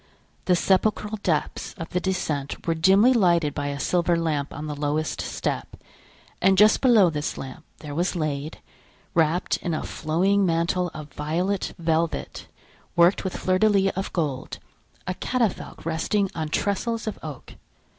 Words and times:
The 0.45 0.55
sepulchral 0.55 1.17
depths 1.21 1.73
of 1.77 1.89
the 1.89 1.99
descent 1.99 2.65
were 2.65 2.73
dimly 2.73 3.13
lighted 3.13 3.53
by 3.53 3.67
a 3.67 3.79
silver 3.79 4.17
lamp 4.17 4.51
on 4.51 4.65
the 4.65 4.75
lowest 4.75 5.21
step; 5.21 5.75
and 6.41 6.57
just 6.57 6.81
below 6.81 7.11
this 7.11 7.37
lamp 7.37 7.65
there 7.81 7.93
was 7.93 8.15
laid, 8.15 8.57
wrapped 9.13 9.57
in 9.57 9.75
a 9.75 9.83
flowing 9.83 10.43
mantle 10.43 10.89
of 10.95 11.13
violet 11.13 11.75
velvet, 11.77 12.47
worked 12.95 13.23
with 13.23 13.37
fleurs 13.37 13.59
de 13.59 13.69
lis 13.69 13.91
of 13.95 14.11
gold, 14.11 14.57
a 15.05 15.13
catafalque 15.13 15.85
resting 15.85 16.31
on 16.33 16.49
trestles 16.49 17.05
of 17.05 17.19
oak. 17.21 17.53